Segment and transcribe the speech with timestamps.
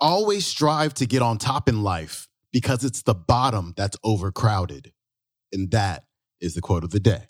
[0.00, 4.92] always strive to get on top in life because it's the bottom that's overcrowded.
[5.52, 6.04] And that
[6.40, 7.29] is the quote of the day.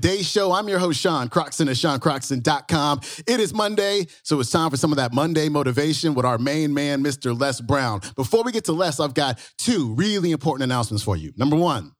[0.00, 0.52] Day show.
[0.52, 3.00] I'm your host, Sean Croxton at SeanCroxton.com.
[3.26, 6.74] It is Monday, so it's time for some of that Monday motivation with our main
[6.74, 7.38] man, Mr.
[7.38, 8.00] Les Brown.
[8.16, 11.32] Before we get to Les, I've got two really important announcements for you.
[11.36, 11.92] Number one,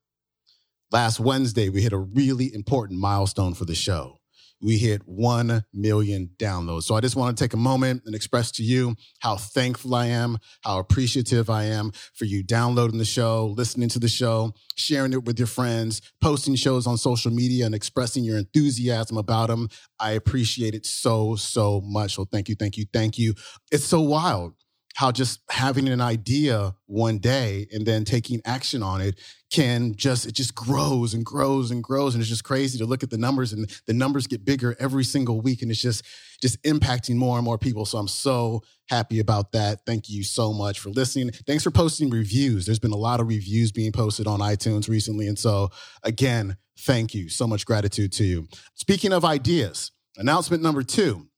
[0.91, 4.18] last Wednesday, we hit a really important milestone for the show
[4.61, 6.83] we hit 1 million downloads.
[6.83, 10.07] So I just want to take a moment and express to you how thankful I
[10.07, 15.13] am, how appreciative I am for you downloading the show, listening to the show, sharing
[15.13, 19.69] it with your friends, posting shows on social media and expressing your enthusiasm about them.
[19.99, 22.15] I appreciate it so, so much.
[22.15, 23.33] So thank you, thank you, thank you.
[23.71, 24.53] It's so wild
[24.99, 29.17] how just having an idea one day and then taking action on it
[29.49, 32.13] can just it just grows and grows and grows.
[32.13, 35.05] And it's just crazy to look at the numbers and the numbers get bigger every
[35.05, 36.03] single week and it's just
[36.41, 37.85] just impacting more and more people.
[37.85, 39.85] So i'm so happy about that.
[39.85, 41.31] Thank you so much for listening.
[41.47, 42.65] Thanks for posting reviews.
[42.65, 45.27] There's been a lot of reviews being posted on itunes recently.
[45.27, 45.69] And so
[46.03, 47.29] again thank you.
[47.29, 48.49] So much gratitude to you.
[48.75, 51.29] Speaking of ideas announcement number two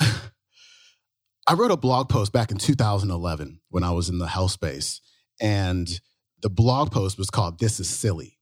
[1.48, 5.00] I wrote a blog post back in 2011 when I was in the health space,
[5.40, 5.88] and
[6.42, 8.36] the blog post was called This is Silly.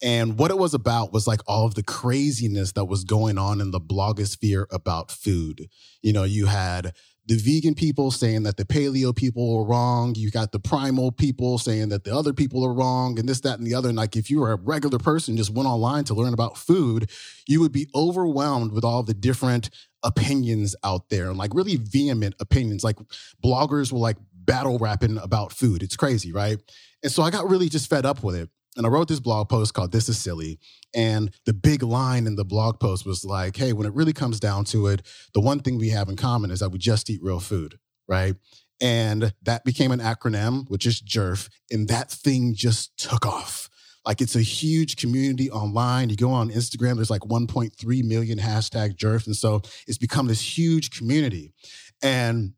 [0.00, 3.60] And what it was about was like all of the craziness that was going on
[3.60, 5.66] in the blogosphere about food.
[6.00, 6.92] You know, you had
[7.28, 10.14] the vegan people saying that the paleo people are wrong.
[10.16, 13.58] You got the primal people saying that the other people are wrong, and this, that,
[13.58, 13.90] and the other.
[13.90, 17.10] And like, if you were a regular person, just went online to learn about food,
[17.46, 19.68] you would be overwhelmed with all the different
[20.02, 22.82] opinions out there and like really vehement opinions.
[22.82, 22.96] Like,
[23.44, 25.82] bloggers were like battle rapping about food.
[25.82, 26.58] It's crazy, right?
[27.02, 28.48] And so I got really just fed up with it.
[28.78, 30.60] And I wrote this blog post called This is Silly.
[30.94, 34.38] And the big line in the blog post was like, hey, when it really comes
[34.38, 35.02] down to it,
[35.34, 38.36] the one thing we have in common is that we just eat real food, right?
[38.80, 41.50] And that became an acronym, which is JERF.
[41.72, 43.68] And that thing just took off.
[44.06, 46.08] Like it's a huge community online.
[46.08, 49.26] You go on Instagram, there's like 1.3 million hashtag JERF.
[49.26, 51.52] And so it's become this huge community.
[52.00, 52.52] And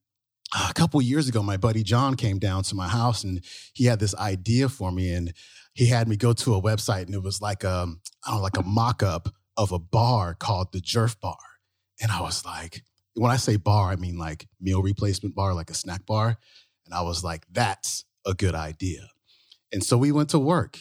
[0.52, 3.42] a couple years ago, my buddy John came down to my house and
[3.72, 5.12] he had this idea for me.
[5.12, 5.32] And
[5.72, 8.42] he had me go to a website and it was like um, I don't know,
[8.42, 11.36] like a mock-up of a bar called the Jerf Bar.
[12.00, 12.82] And I was like,
[13.14, 16.36] when I say bar, I mean like meal replacement bar, like a snack bar.
[16.86, 19.08] And I was like, that's a good idea.
[19.72, 20.78] And so we went to work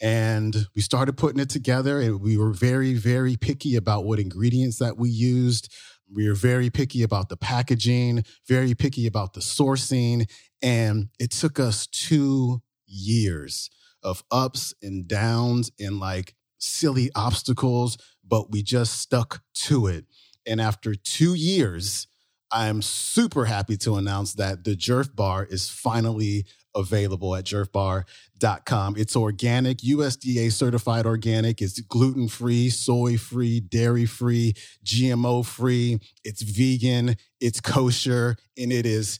[0.00, 4.78] and we started putting it together and we were very, very picky about what ingredients
[4.78, 5.72] that we used.
[6.12, 10.28] We were very picky about the packaging, very picky about the sourcing.
[10.62, 13.70] And it took us two years
[14.02, 20.06] of ups and downs and like silly obstacles, but we just stuck to it.
[20.46, 22.06] And after two years,
[22.50, 28.96] I'm super happy to announce that the Jerf Bar is finally available at jerfbar.com.
[28.96, 31.60] It's organic, USDA certified organic.
[31.60, 34.54] It's gluten free, soy free, dairy free,
[34.84, 35.98] GMO free.
[36.24, 39.18] It's vegan, it's kosher, and it is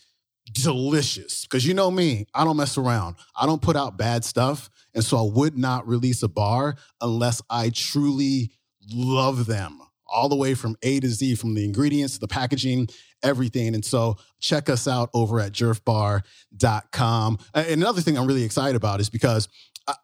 [0.53, 1.42] delicious.
[1.42, 3.16] Because you know me, I don't mess around.
[3.36, 4.70] I don't put out bad stuff.
[4.94, 8.50] And so I would not release a bar unless I truly
[8.92, 12.88] love them all the way from A to Z, from the ingredients to the packaging,
[13.22, 13.75] everything.
[13.75, 17.38] And so check us out over at jerfbar.com.
[17.54, 19.48] And another thing I'm really excited about is because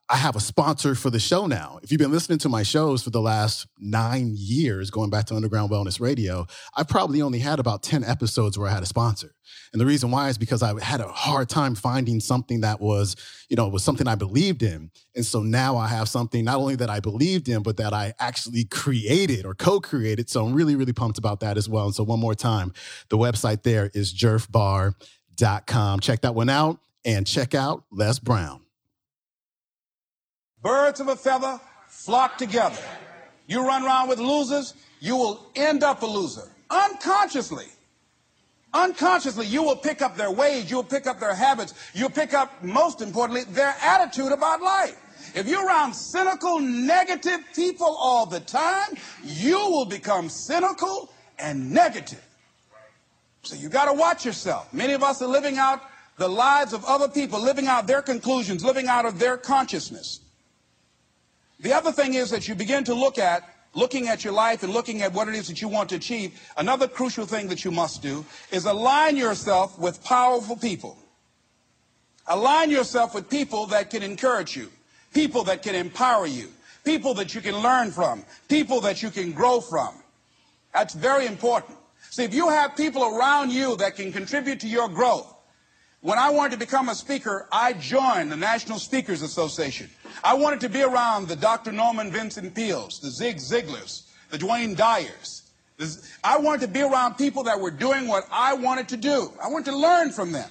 [0.09, 1.78] I have a sponsor for the show now.
[1.83, 5.34] If you've been listening to my shows for the last nine years, going back to
[5.34, 9.34] Underground Wellness Radio, I probably only had about 10 episodes where I had a sponsor.
[9.72, 13.16] And the reason why is because I had a hard time finding something that was,
[13.51, 14.91] you know, was something I believed in.
[15.15, 18.15] And so now I have something not only that I believed in, but that I
[18.19, 20.30] actually created or co-created.
[20.30, 21.87] So I'm really, really pumped about that as well.
[21.87, 22.72] And so one more time,
[23.10, 26.01] the website there is jerfbar.com.
[26.01, 28.64] Check that one out and check out Les Brown.
[30.65, 32.83] Birds of a feather flock together.
[33.47, 36.51] You run around with losers, you will end up a loser.
[36.71, 37.66] Unconsciously.
[38.72, 42.65] Unconsciously, you will pick up their ways, you'll pick up their habits, you'll pick up,
[42.65, 44.97] most importantly, their attitude about life.
[45.34, 52.25] If you're around cynical, negative people all the time, you will become cynical and negative.
[53.43, 54.72] So you got to watch yourself.
[54.72, 55.83] Many of us are living out
[56.16, 60.21] the lives of other people, living out their conclusions, living out of their consciousness.
[61.65, 64.71] The other thing is that you begin to look at, looking at your life and
[64.71, 66.39] looking at what it is that you want to achieve.
[66.59, 68.22] Another crucial thing that you must do
[68.53, 70.99] is align yourself with powerful people.
[72.27, 74.71] Align yourself with people that can encourage you,
[75.15, 76.49] people that can empower you,
[76.84, 79.95] people that you can learn from, people that you can grow from.
[80.75, 81.78] That's very important.
[82.11, 85.34] See, if you have people around you that can contribute to your growth,
[86.04, 89.89] when I wanted to become a speaker, I joined the National Speakers Association.
[90.22, 91.72] I wanted to be around the Dr.
[91.72, 95.45] Norman Vincent Peales, the Zig Ziglars, the Wayne Dyers.
[96.22, 99.33] I wanted to be around people that were doing what I wanted to do.
[99.42, 100.51] I wanted to learn from them.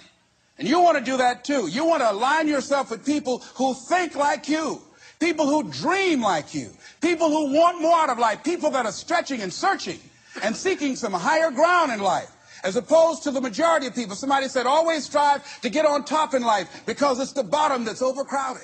[0.58, 1.68] And you want to do that too.
[1.68, 4.82] You want to align yourself with people who think like you,
[5.20, 8.92] people who dream like you, people who want more out of life, people that are
[8.92, 10.00] stretching and searching
[10.42, 12.32] and seeking some higher ground in life
[12.64, 14.16] as opposed to the majority of people.
[14.16, 18.02] Somebody said, always strive to get on top in life because it's the bottom that's
[18.02, 18.64] overcrowded.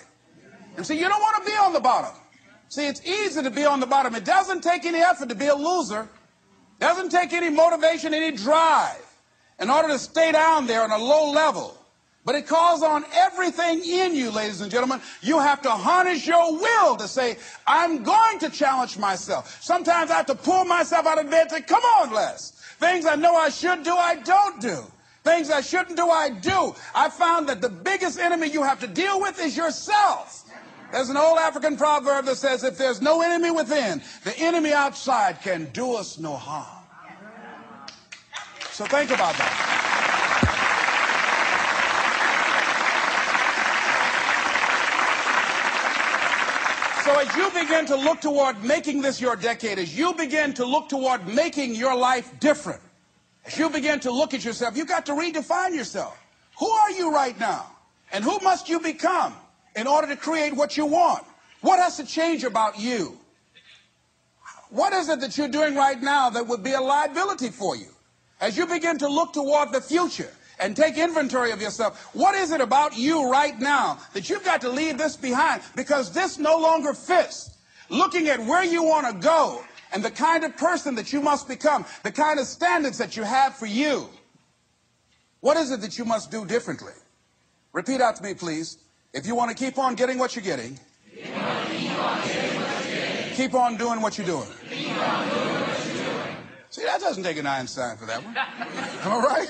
[0.77, 2.15] And see, you don't want to be on the bottom.
[2.69, 4.15] See, it's easy to be on the bottom.
[4.15, 6.01] It doesn't take any effort to be a loser.
[6.01, 9.05] It doesn't take any motivation, any drive
[9.59, 11.78] in order to stay down there on a low level.
[12.25, 15.01] But it calls on everything in you, ladies and gentlemen.
[15.21, 19.61] You have to harness your will to say, I'm going to challenge myself.
[19.63, 22.51] Sometimes I have to pull myself out of bed and say, come on, Les.
[22.79, 24.83] Things I know I should do, I don't do.
[25.23, 26.75] Things I shouldn't do, I do.
[26.93, 30.45] I found that the biggest enemy you have to deal with is yourself.
[30.91, 35.41] There's an old African proverb that says, if there's no enemy within, the enemy outside
[35.41, 36.83] can do us no harm.
[38.71, 39.78] So think about that.
[47.09, 50.63] So as you begin to look toward making this your decade, as you begin to
[50.63, 52.81] look toward making your life different,
[53.45, 56.15] as you begin to look at yourself, you've got to redefine yourself.
[56.59, 57.65] Who are you right now?
[58.13, 59.33] And who must you become
[59.75, 61.25] in order to create what you want?
[61.61, 63.17] What has to change about you?
[64.69, 67.89] What is it that you're doing right now that would be a liability for you?
[68.39, 72.09] As you begin to look toward the future, and take inventory of yourself.
[72.13, 76.11] What is it about you right now that you've got to leave this behind because
[76.11, 77.57] this no longer fits?
[77.89, 81.47] Looking at where you want to go and the kind of person that you must
[81.47, 84.09] become, the kind of standards that you have for you.
[85.39, 86.93] What is it that you must do differently?
[87.73, 88.77] Repeat out to me, please.
[89.13, 90.79] If you want to keep on getting what you're getting,
[91.15, 92.21] keep on,
[93.35, 94.49] keep on doing what you're doing.
[96.69, 98.37] See, that doesn't take an Einstein for that one.
[99.11, 99.47] All right?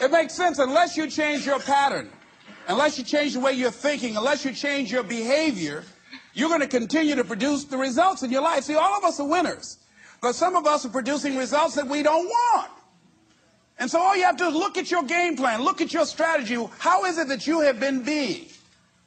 [0.00, 2.10] It makes sense unless you change your pattern,
[2.68, 5.84] unless you change the way you're thinking, unless you change your behavior,
[6.32, 8.64] you're going to continue to produce the results in your life.
[8.64, 9.78] See, all of us are winners,
[10.20, 12.70] but some of us are producing results that we don't want.
[13.78, 15.92] And so all you have to do is look at your game plan, look at
[15.92, 16.56] your strategy.
[16.78, 18.46] How is it that you have been being?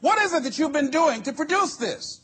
[0.02, 2.22] What is it that you've been doing to produce this?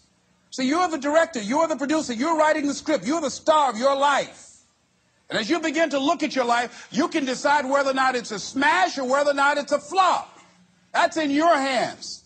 [0.49, 3.77] So you're the director, you're the producer, you're writing the script, you're the star of
[3.77, 4.52] your life.
[5.29, 8.15] And as you begin to look at your life, you can decide whether or not
[8.15, 10.39] it's a smash or whether or not it's a flop.
[10.93, 12.23] That's in your hands.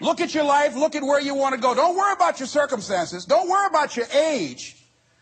[0.00, 1.74] Look at your life, look at where you want to go.
[1.74, 3.24] Don't worry about your circumstances.
[3.24, 4.76] Don't worry about your age.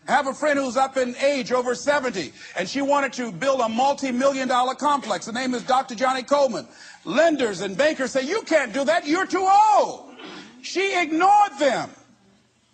[0.07, 3.59] I have a friend who's up in age, over 70, and she wanted to build
[3.59, 5.25] a multi-million dollar complex.
[5.25, 5.95] The name is Dr.
[5.95, 6.65] Johnnie Colemon.
[7.03, 9.05] Lenders and bankers say, you can't do that.
[9.05, 10.15] You're too old.
[10.61, 11.89] She ignored them.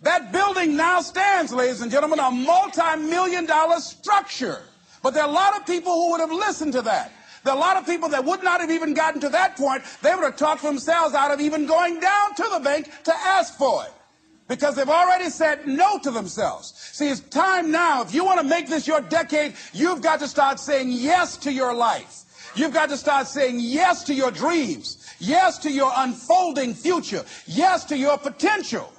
[0.04, 4.60] That building now stands, ladies and gentlemen, a multi-million dollar structure.
[5.02, 7.10] But there are a lot of people who would have listened to that.
[7.42, 9.82] There are a lot of people that would not have even gotten to that point.
[10.02, 13.56] They would have talked themselves out of even going down to the bank to ask
[13.56, 13.92] for it.
[14.46, 16.74] Because they've already said no to themselves.
[16.92, 18.02] See, it's time now.
[18.02, 21.52] If you want to make this your decade, you've got to start saying yes to
[21.52, 22.24] your life.
[22.54, 25.14] You've got to start saying yes to your dreams.
[25.18, 27.24] Yes to your unfolding future.
[27.46, 28.93] Yes to your potential.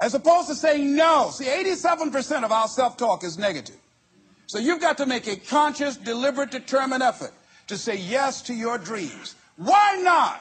[0.00, 1.30] As opposed to saying no.
[1.30, 3.76] See, 87% of our self-talk is negative.
[4.46, 7.32] So you've got to make a conscious, deliberate, determined effort
[7.66, 9.34] to say yes to your dreams.
[9.56, 10.40] Why not?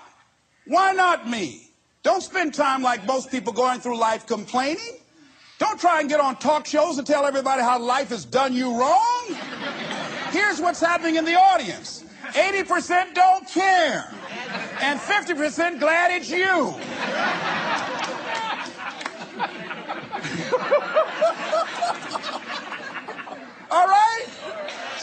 [0.67, 1.69] Why not me?
[2.03, 4.99] Don't spend time like most people going through life complaining.
[5.57, 8.77] Don't try and get on talk shows and tell everybody how life has done you
[8.77, 9.25] wrong.
[10.31, 12.03] Here's what's happening in the audience.
[12.33, 14.13] 80% don't care.
[14.81, 16.75] And 50% glad it's you.
[23.71, 24.25] All right?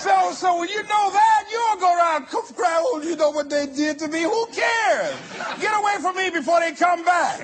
[0.02, 3.48] So, so when you know that, you don't go around cry, oh, you know what
[3.48, 4.22] they did to me.
[4.22, 5.14] Who cares?
[5.60, 7.38] Get away from me before they come back.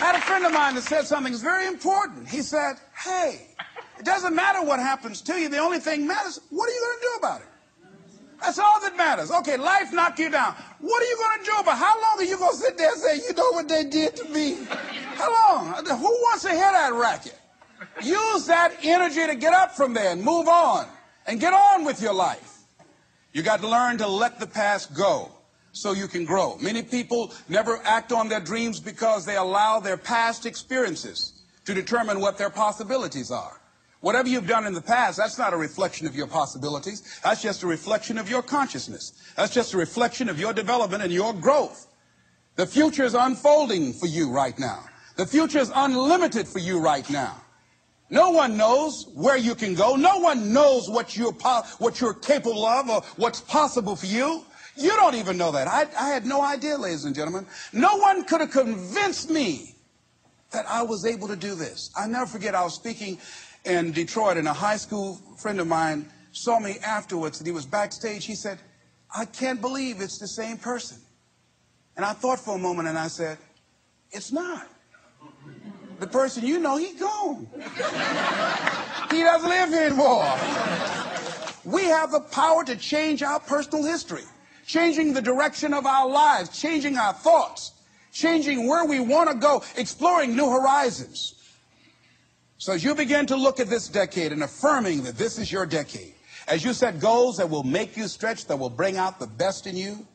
[0.00, 2.28] I had a friend of mine that said something that's very important.
[2.28, 3.48] He said, Hey,
[3.98, 5.48] it doesn't matter what happens to you.
[5.48, 7.48] The only thing matters, what are you going to do about it?
[8.40, 9.30] That's all that matters.
[9.30, 10.54] Okay, life knocked you down.
[10.80, 11.78] What are you going to do about it?
[11.78, 12.00] How
[12.74, 14.56] sit there and say, you know what they did to me?
[15.14, 15.84] How long?
[15.84, 17.38] Who wants to hear that racket?
[18.02, 20.86] Use that energy to get up from there and move on
[21.26, 22.62] and get on with your life.
[23.32, 25.30] You got to learn to let the past go
[25.72, 26.56] so you can grow.
[26.60, 32.20] Many people never act on their dreams because they allow their past experiences to determine
[32.20, 33.60] what their possibilities are.
[34.00, 37.20] Whatever you've done in the past, that's not a reflection of your possibilities.
[37.24, 39.12] That's just a reflection of your consciousness.
[39.34, 41.86] That's just a reflection of your development and your growth.
[42.56, 44.84] The future is unfolding for you right now.
[45.16, 47.40] The future is unlimited for you right now.
[48.10, 49.96] No one knows where you can go.
[49.96, 51.32] No one knows what you're,
[51.78, 54.44] what you're capable of or what's possible for you.
[54.76, 55.68] You don't even know that.
[55.68, 57.46] I, I had no idea, ladies and gentlemen.
[57.72, 59.74] No one could have convinced me
[60.50, 61.90] that I was able to do this.
[61.96, 63.18] I never forget, I was speaking
[63.64, 67.66] in Detroit, and a high school friend of mine saw me afterwards, and he was
[67.66, 68.24] backstage.
[68.24, 68.58] He said,
[69.16, 70.98] I can't believe it's the same person.
[71.96, 73.38] And I thought for a moment, and I said,
[74.10, 74.68] It's not.
[76.00, 77.46] The person you know, he's gone.
[79.10, 80.24] he doesn't live here anymore.
[81.64, 84.24] We have the power to change our personal history,
[84.66, 87.72] changing the direction of our lives, changing our thoughts,
[88.12, 91.34] changing where we want to go, exploring new horizons.
[92.58, 95.64] So as you begin to look at this decade and affirming that this is your
[95.64, 96.14] decade,
[96.48, 99.66] as you set goals that will make you stretch, that will bring out the best
[99.66, 100.06] in you,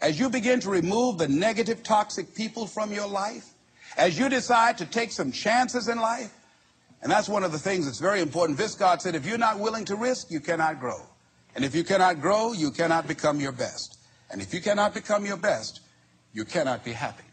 [0.00, 3.48] as you begin to remove the negative, toxic people from your life,
[3.96, 6.32] as you decide to take some chances in life,
[7.02, 8.58] and that's one of the things that's very important.
[8.58, 11.00] Viscott said, if you're not willing to risk, you cannot grow.
[11.54, 13.98] And if you cannot grow, you cannot become your best.
[14.30, 15.80] And if you cannot become your best,
[16.32, 17.24] you cannot be happy.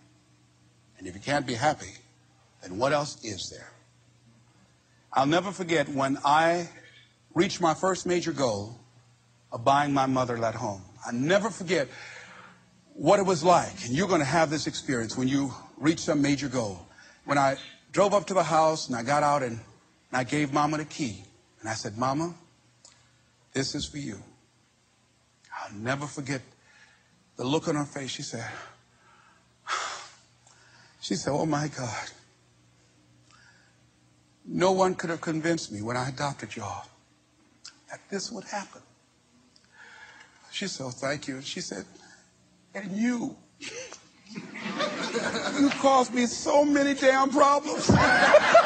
[0.97, 1.93] And if you can't be happy,
[2.63, 3.71] then what else is there?
[5.13, 6.69] I'll never forget when I
[7.33, 8.79] reached my first major goal
[9.51, 10.81] of buying my mother that home.
[11.05, 11.87] I never forget
[12.97, 13.85] what it was like.
[13.85, 16.85] And you're going to have this experience when you reach some major goal.
[17.25, 17.57] When I
[17.91, 19.59] drove up to the house and I got out and, and
[20.13, 21.23] I gave Mama the key.
[21.61, 22.33] And I said, Mama,
[23.53, 24.17] this is for you.
[25.59, 26.41] I'll never forget
[27.35, 28.09] the look on her face.
[28.09, 28.49] She said,
[30.99, 32.09] she said, oh my God.
[34.43, 36.85] No one could have convinced me when I adopted y'all
[37.91, 38.81] that this would happen.
[40.51, 41.35] She said, oh, thank you.
[41.35, 41.85] And She said,
[42.77, 43.35] and you.
[45.59, 47.89] you caused me so many damn problems.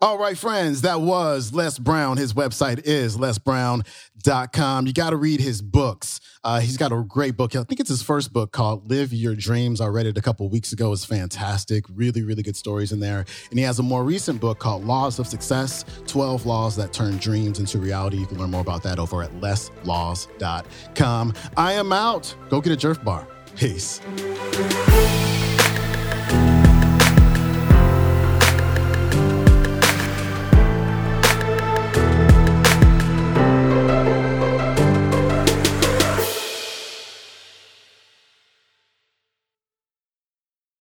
[0.00, 2.18] All right, friends, that was Les Brown.
[2.18, 4.86] His website is lesbrown.com.
[4.86, 6.20] You got to read his books.
[6.44, 7.56] Uh, he's got a great book.
[7.56, 9.80] I think it's his first book called Live Your Dreams.
[9.80, 10.92] I read it a couple weeks ago.
[10.92, 11.84] It's fantastic.
[11.92, 13.24] Really, really good stories in there.
[13.50, 17.16] And he has a more recent book called Laws of Success 12 Laws That Turn
[17.16, 18.18] Dreams into Reality.
[18.18, 21.34] You can learn more about that over at leslaws.com.
[21.56, 22.32] I am out.
[22.50, 23.26] Go get a Jerf bar.
[23.56, 24.00] Peace.